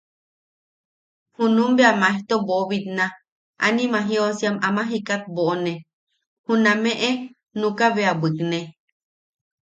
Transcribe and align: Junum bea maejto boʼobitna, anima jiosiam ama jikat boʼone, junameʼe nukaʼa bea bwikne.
Junum 1.35 1.71
bea 1.77 1.93
maejto 2.01 2.35
boʼobitna, 2.47 3.05
anima 3.65 3.99
jiosiam 4.07 4.55
ama 4.67 4.81
jikat 4.89 5.21
boʼone, 5.35 5.73
junameʼe 6.45 7.09
nukaʼa 7.59 7.93
bea 7.95 8.11
bwikne. 8.19 8.59